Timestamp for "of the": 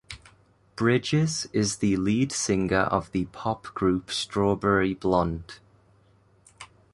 2.89-3.25